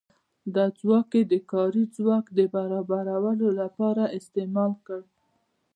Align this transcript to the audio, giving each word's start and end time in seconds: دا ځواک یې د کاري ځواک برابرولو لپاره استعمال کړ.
دا 0.55 0.65
ځواک 0.79 1.09
یې 1.17 1.23
د 1.31 1.33
کاري 1.51 1.83
ځواک 1.97 2.25
برابرولو 2.55 3.47
لپاره 3.61 4.03
استعمال 4.17 4.71
کړ. 4.87 5.01